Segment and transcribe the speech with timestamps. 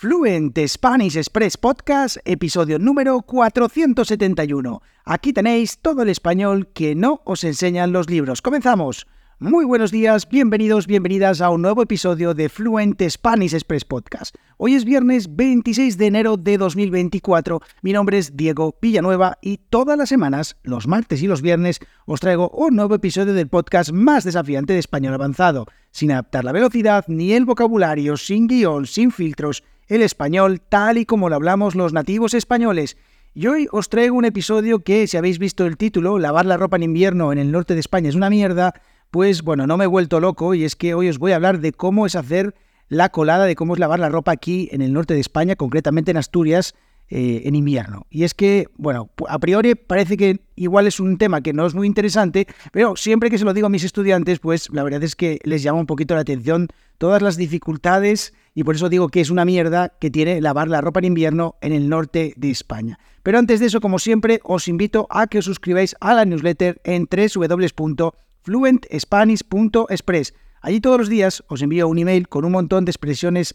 [0.00, 4.80] Fluent Spanish Express Podcast, episodio número 471.
[5.04, 8.40] Aquí tenéis todo el español que no os enseñan los libros.
[8.40, 9.06] ¡Comenzamos!
[9.40, 14.36] Muy buenos días, bienvenidos, bienvenidas a un nuevo episodio de Fluent Spanish Express Podcast.
[14.56, 17.60] Hoy es viernes 26 de enero de 2024.
[17.82, 22.20] Mi nombre es Diego Villanueva y todas las semanas, los martes y los viernes, os
[22.20, 27.04] traigo un nuevo episodio del podcast más desafiante de español avanzado, sin adaptar la velocidad
[27.06, 31.92] ni el vocabulario, sin guion, sin filtros, el español tal y como lo hablamos los
[31.92, 32.96] nativos españoles.
[33.34, 36.76] Y hoy os traigo un episodio que, si habéis visto el título, Lavar la ropa
[36.76, 38.72] en invierno en el norte de España es una mierda,
[39.10, 41.60] pues bueno, no me he vuelto loco y es que hoy os voy a hablar
[41.60, 42.54] de cómo es hacer
[42.88, 46.12] la colada, de cómo es lavar la ropa aquí en el norte de España, concretamente
[46.12, 46.74] en Asturias,
[47.08, 48.06] eh, en invierno.
[48.10, 51.74] Y es que, bueno, a priori parece que igual es un tema que no es
[51.74, 55.16] muy interesante, pero siempre que se lo digo a mis estudiantes, pues la verdad es
[55.16, 56.68] que les llama un poquito la atención
[56.98, 60.80] todas las dificultades y por eso digo que es una mierda que tiene lavar la
[60.80, 62.98] ropa en invierno en el norte de España.
[63.22, 66.80] Pero antes de eso, como siempre, os invito a que os suscribáis a la newsletter
[66.84, 68.10] en www
[68.42, 70.34] fluentspanish.express.
[70.62, 73.54] Allí todos los días os envío un email con un montón de expresiones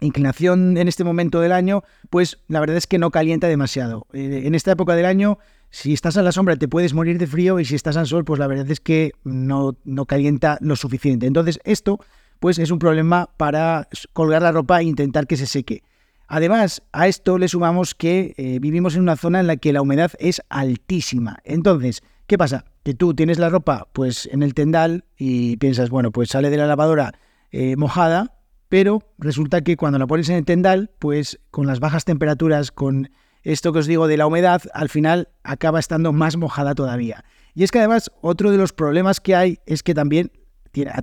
[0.00, 4.06] inclinación en este momento del año, pues la verdad es que no calienta demasiado.
[4.12, 5.38] Eh, en esta época del año,
[5.70, 8.24] si estás a la sombra te puedes morir de frío y si estás al sol,
[8.24, 11.26] pues la verdad es que no, no calienta lo suficiente.
[11.26, 11.98] Entonces esto,
[12.40, 15.82] pues es un problema para colgar la ropa e intentar que se seque.
[16.26, 19.80] Además, a esto le sumamos que eh, vivimos en una zona en la que la
[19.80, 21.38] humedad es altísima.
[21.44, 22.66] Entonces, ¿qué pasa?
[22.82, 26.58] Que tú tienes la ropa pues en el tendal y piensas, bueno, pues sale de
[26.58, 27.12] la lavadora
[27.50, 32.04] eh, mojada, pero resulta que cuando la pones en el tendal, pues con las bajas
[32.04, 33.08] temperaturas, con
[33.52, 37.24] esto que os digo de la humedad, al final acaba estando más mojada todavía.
[37.54, 40.30] Y es que además otro de los problemas que hay es que también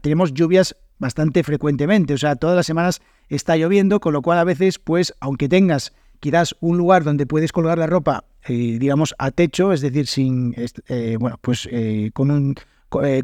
[0.01, 4.43] tenemos lluvias bastante frecuentemente, o sea, todas las semanas está lloviendo, con lo cual a
[4.43, 9.31] veces, pues, aunque tengas quizás un lugar donde puedes colgar la ropa, eh, digamos, a
[9.31, 10.55] techo, es decir, sin,
[10.87, 12.55] eh, bueno, pues eh, con un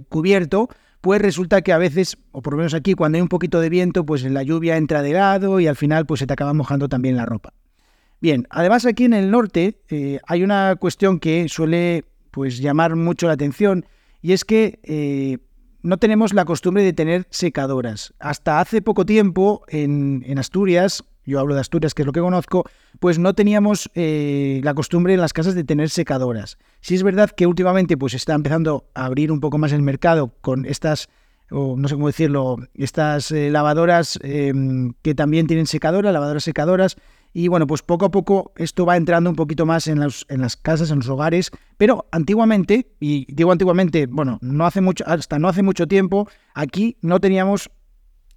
[0.09, 0.68] cubierto,
[1.00, 3.70] pues resulta que a veces, o por lo menos aquí, cuando hay un poquito de
[3.70, 6.90] viento, pues la lluvia entra de lado y al final, pues se te acaba mojando
[6.90, 7.53] también la ropa.
[8.22, 9.82] Bien, además aquí en el norte
[10.28, 13.86] hay una cuestión que suele, pues, llamar mucho la atención
[14.22, 15.40] y es que
[15.84, 18.14] no tenemos la costumbre de tener secadoras.
[18.20, 22.66] Hasta hace poco tiempo en, Asturias, yo hablo de Asturias, que es lo que conozco,
[23.00, 26.58] pues no teníamos eh, la costumbre en las casas de tener secadoras.
[26.82, 30.34] Sí es verdad que últimamente pues está empezando a abrir un poco más el mercado
[30.42, 31.09] con estas,
[31.50, 36.98] o no sé cómo decirlo, estas eh, lavadoras que también tienen secadora, lavadoras secadoras,
[37.34, 40.56] y bueno, pues poco a poco esto va entrando un poquito más en, en las
[40.58, 45.47] casas, en los hogares, pero antiguamente, y digo antiguamente, bueno, no hace mucho, hasta no
[45.47, 47.70] hace mucho tiempo, aquí no teníamos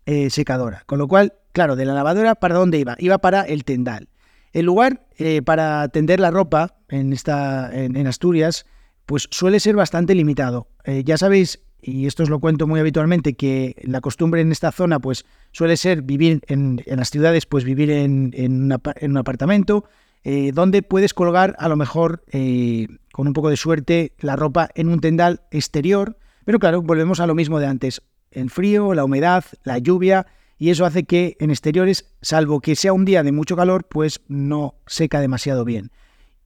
[0.07, 0.83] eh, secadora.
[0.87, 2.95] Con lo cual, claro, de la lavadora, ¿para dónde iba?
[2.99, 4.09] Iba para el tendal.
[4.53, 8.67] El lugar eh, para tender la ropa en, esta, en, Asturias,
[9.07, 10.69] pues suele ser bastante limitado.
[10.85, 14.73] Eh, ya sabéis y esto os lo cuento muy habitualmente, que la costumbre en esta
[14.73, 18.33] zona pues suele ser vivir en, las ciudades, pues vivir en,
[18.73, 19.85] un apartamento,
[20.25, 24.71] eh, donde puedes colgar a lo mejor eh, con un poco de suerte la ropa
[24.75, 26.17] en un tendal exterior,
[26.47, 30.27] pero claro, volvemos a lo mismo de antes, el frío, la humedad, la lluvia,
[30.57, 34.23] y eso hace que en exteriores, salvo que sea un día de mucho calor, pues
[34.29, 35.91] no seca demasiado bien.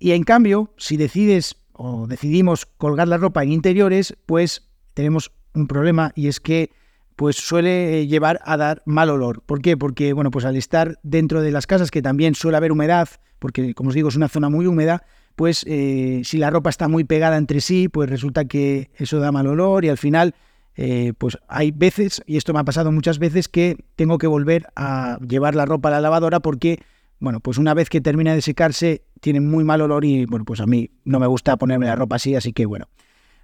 [0.01, 4.68] Y en cambio, si decides o decidimos colgar la ropa en interiores, pues
[4.99, 6.73] tenemos un problema y es que
[7.15, 9.43] pues suele llevar a dar mal olor.
[9.43, 9.77] ¿Por qué?
[9.77, 13.09] Porque, bueno, pues al estar dentro de las casas, que también suele haber humedad,
[13.39, 15.05] porque como os digo, es una zona muy húmeda,
[15.37, 19.31] pues eh, si la ropa está muy pegada entre sí, pues resulta que eso da
[19.31, 20.35] mal olor y al final,
[20.75, 24.67] eh, pues hay veces, y esto me ha pasado muchas veces, que tengo que volver
[24.75, 26.81] a llevar la ropa a la lavadora porque,
[27.21, 30.61] bueno, pues una vez que termina de secarse, tiene muy mal olor y, bueno, pues
[30.61, 32.89] a mí no me gusta ponerme la ropa así, así que, bueno.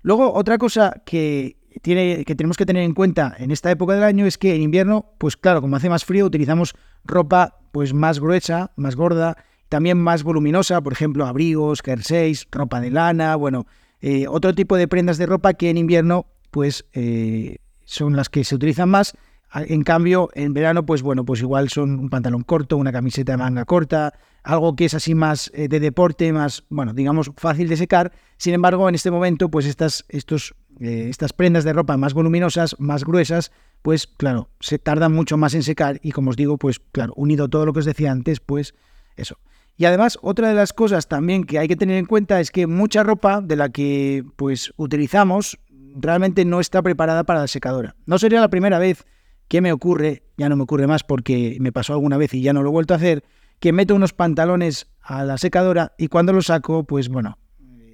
[0.04, 4.36] Luego, otra cosa que tenemos que tener en cuenta en esta época del año es
[4.36, 6.74] que en invierno, pues claro, como hace más frío, utilizamos
[7.06, 9.38] ropa pues más gruesa, más gorda,
[9.70, 13.66] también más voluminosa, por ejemplo, abrigos, jerseys, ropa de lana, bueno,
[14.02, 18.44] eh, otro tipo de prendas de ropa que en invierno pues eh, son las que
[18.44, 19.16] se utilizan más.
[19.54, 23.38] En cambio, en verano, pues bueno, pues igual son un pantalón corto, una camiseta de
[23.38, 27.76] manga corta, algo que es así más eh, de deporte, más, bueno, digamos, fácil de
[27.76, 28.12] secar.
[28.36, 32.74] Sin embargo, en este momento, pues estas, estos eh, estas prendas de ropa más voluminosas,
[32.80, 33.52] más gruesas,
[33.82, 37.48] pues claro, se tardan mucho más en secar y como os digo, pues claro, unido
[37.48, 38.74] todo lo que os decía antes, pues
[39.16, 39.38] eso.
[39.76, 42.66] Y además, otra de las cosas también que hay que tener en cuenta es que
[42.66, 45.58] mucha ropa de la que pues utilizamos
[45.96, 47.94] realmente no está preparada para la secadora.
[48.06, 49.04] No sería la primera vez
[49.48, 52.52] que me ocurre, ya no me ocurre más porque me pasó alguna vez y ya
[52.52, 53.24] no lo he vuelto a hacer,
[53.60, 57.38] que meto unos pantalones a la secadora y cuando los saco, pues bueno,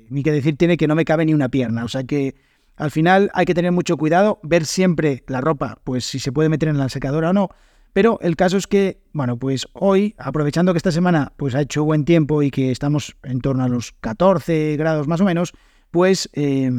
[0.08, 1.85] ni que decir tiene que no me cabe ni una pierna.
[1.85, 2.35] O sea que
[2.76, 6.49] al final hay que tener mucho cuidado, ver siempre la ropa, pues si se puede
[6.49, 7.50] meter en la secadora o no.
[7.93, 11.85] Pero el caso es que, bueno, pues hoy, aprovechando que esta semana pues ha hecho
[11.85, 15.53] buen tiempo y que estamos en torno a los 14 grados más o menos,
[15.91, 16.70] pues eh,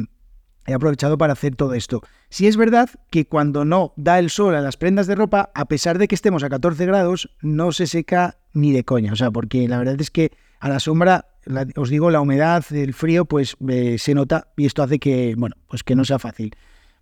[0.66, 2.02] he aprovechado para hacer todo esto.
[2.28, 5.64] Si es verdad que cuando no da el sol a las prendas de ropa, a
[5.66, 9.12] pesar de que estemos a 14 grados, no se seca ni de coña.
[9.12, 11.26] O sea, porque la verdad es que a la sombra
[11.76, 15.56] os digo, la humedad, el frío, pues eh, se nota y esto hace que, bueno,
[15.68, 16.54] pues que no sea fácil.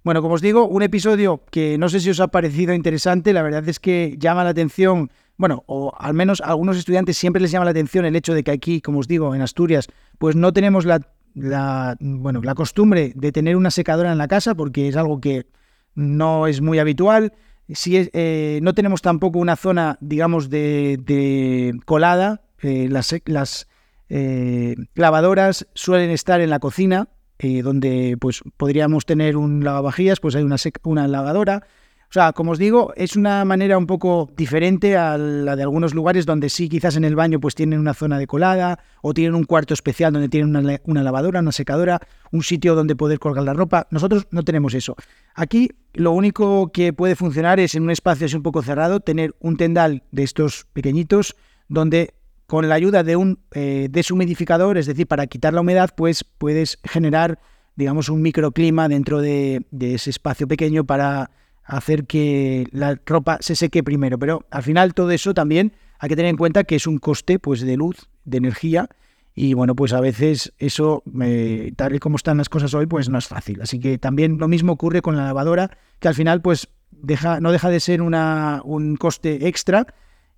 [0.02, 3.42] Bueno, como os digo, un episodio que no sé si os ha parecido interesante, la
[3.42, 7.50] verdad es que llama la atención, bueno, o al menos a algunos estudiantes siempre les
[7.50, 10.54] llama la atención el hecho de que aquí, como os digo, en Asturias, pues no
[10.54, 11.00] tenemos la,
[11.34, 15.46] bueno, la costumbre de tener una secadora en la casa porque es algo que
[15.94, 17.32] no es muy habitual.
[17.68, 23.68] Si eh, no tenemos tampoco una zona, digamos, de, colada, eh, las, las
[24.08, 30.34] eh, lavadoras suelen estar en la cocina, eh, donde pues podríamos tener un lavavajillas, pues
[30.34, 31.66] hay una, una lavadora.
[32.10, 35.94] O sea, como os digo, es una manera un poco diferente a la de algunos
[35.94, 39.36] lugares donde sí, quizás en el baño pues tienen una zona de colada o tienen
[39.36, 42.00] un cuarto especial donde tienen una, lavadora, una secadora,
[42.32, 43.86] un sitio donde poder colgar la ropa.
[43.92, 44.96] Nosotros no tenemos eso.
[45.36, 49.36] Aquí lo único que puede funcionar es en un espacio así un poco cerrado, tener
[49.38, 51.36] un tendal de estos pequeñitos
[51.68, 52.14] donde
[52.48, 56.80] con la ayuda de un eh, deshumidificador, es decir, para quitar la humedad, pues puedes
[56.82, 57.38] generar,
[57.76, 61.30] digamos, un microclima dentro de, ese espacio pequeño para
[61.76, 64.19] hacer que la ropa se seque primero.
[64.19, 67.38] Pero al final todo eso también hay que tener en cuenta que es un coste
[67.38, 68.88] pues, de luz, de energía,
[69.34, 73.08] y bueno, pues a veces eso, eh, tal y como están las cosas hoy, pues
[73.08, 73.62] no es fácil.
[73.62, 77.52] Así que también lo mismo ocurre con la lavadora, que al final pues deja, no
[77.52, 79.87] deja de ser una, un coste extra,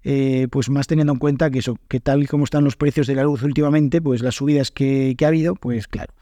[0.05, 3.07] eh, pues más teniendo en cuenta que eso, que tal y como están los precios
[3.07, 6.13] de la luz últimamente, pues las subidas que, ha habido, pues claro,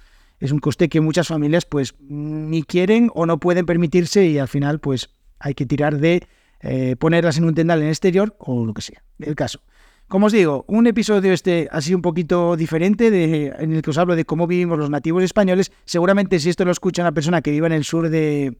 [0.41, 4.49] es un coste que muchas familias pues ni quieren o no pueden permitirse y al
[4.49, 6.27] final pues hay que tirar de
[6.61, 9.61] eh, ponerlas en un tendal en el exterior o lo que sea, el caso.
[10.09, 13.99] Como os digo, un episodio este así un poquito diferente de, en el que os
[13.99, 15.71] hablo de cómo vivimos los nativos españoles.
[15.85, 18.59] Seguramente si esto lo escucha una persona que viva en el sur de,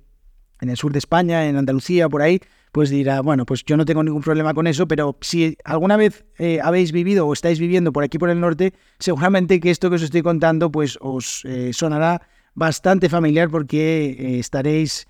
[0.61, 2.41] en el sur de España, en Andalucía, por ahí,
[2.73, 6.25] pues dirá, bueno, pues yo no tengo ningún problema con eso, pero si alguna vez
[6.39, 9.97] eh, habéis vivido o estáis viviendo por aquí por el norte, seguramente que esto que
[9.97, 12.23] os estoy contando pues os eh, sonará
[12.55, 15.07] bastante familiar porque eh, estaréis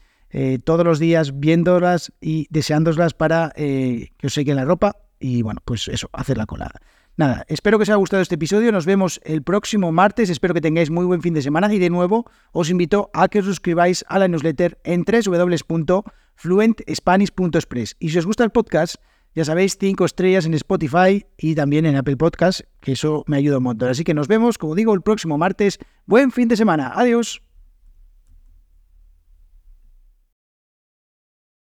[0.63, 5.89] todos los días viéndolas y deseándoslas para que os sequen la ropa y bueno, pues
[5.89, 6.81] eso, hacer la colada.
[7.17, 8.71] Nada, espero que os haya gustado este episodio.
[8.73, 10.31] Nos vemos el próximo martes.
[10.31, 11.73] Espero que tengáis muy buen fin de semana.
[11.75, 15.05] Y de nuevo, os invito a que os suscribáis a la newsletter en
[16.43, 17.97] www.fluentspanish.express.
[17.99, 18.97] Y si os gusta el podcast,
[19.35, 23.59] ya sabéis, cinco estrellas en Spotify y también en Apple Podcast, que eso me ayuda
[23.59, 23.89] un montón.
[23.89, 25.79] Así que nos vemos, como digo, el próximo martes.
[26.07, 26.93] Buen fin de semana.
[26.95, 27.43] Adiós.